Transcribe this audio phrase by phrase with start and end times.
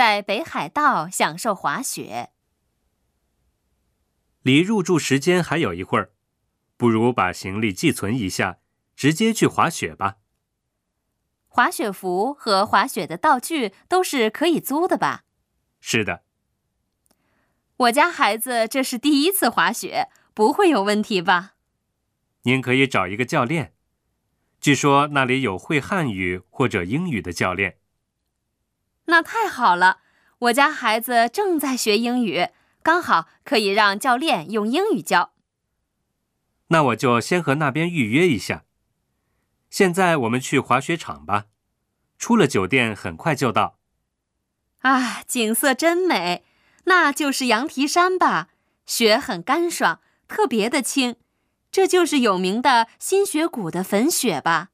[0.00, 2.30] 在北海道享受滑雪。
[4.40, 6.12] 离入住时间还有一会儿，
[6.78, 8.60] 不如把行李寄存一下，
[8.96, 10.16] 直接去滑雪吧。
[11.48, 15.24] 滑雪服和滑雪的道具都是可以租的吧？
[15.82, 16.22] 是的。
[17.76, 21.56] 我家孩子这是第一次滑雪，不会有问题吧？
[22.44, 23.74] 您可以找一个教练，
[24.62, 27.76] 据说那里有会汉语或者英语的教练。
[29.10, 29.98] 那太好了，
[30.38, 32.48] 我家孩子正在学英语。
[32.82, 35.32] 刚好可以让教练用英语教。
[36.68, 38.64] 那我就先和那边预约一下。
[39.68, 41.46] 现在我们去滑雪场吧，
[42.18, 43.78] 出了酒店很快就到。
[44.78, 46.44] 啊，景色真美，
[46.84, 48.48] 那就是羊蹄山吧？
[48.86, 51.16] 雪很干爽，特别的轻，
[51.70, 54.70] 这就是有名的新雪谷的粉雪吧？